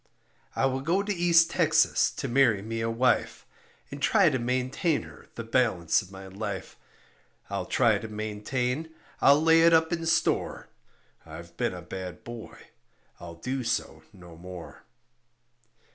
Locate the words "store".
10.07-10.69